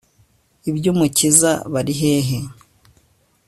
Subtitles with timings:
[0.69, 2.37] ibyUmukiza bari hehe